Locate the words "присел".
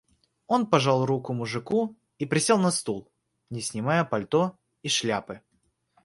2.25-2.57